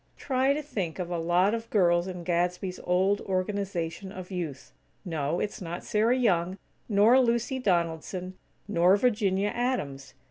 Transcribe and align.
Try 0.17 0.53
to 0.55 0.63
think 0.63 0.97
of 0.97 1.11
a 1.11 1.19
lot 1.19 1.53
of 1.53 1.69
girls 1.69 2.07
in 2.07 2.23
Gadsby's 2.23 2.79
old 2.85 3.21
Organization 3.21 4.11
of 4.11 4.31
Youth. 4.31 4.73
No, 5.05 5.39
it's 5.39 5.61
not 5.61 5.83
Sarah 5.83 6.17
Young, 6.17 6.57
nor 6.89 7.19
Lucy 7.19 7.59
Donaldson, 7.59 8.33
nor 8.67 8.97
Virginia 8.97 9.49
Adams. 9.49 10.15